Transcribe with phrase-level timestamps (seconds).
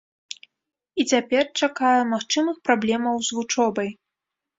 [1.01, 3.93] І цяпер чакае магчымых праблемаў з вучобай.